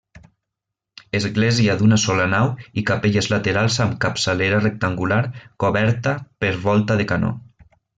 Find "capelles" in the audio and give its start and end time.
2.93-3.29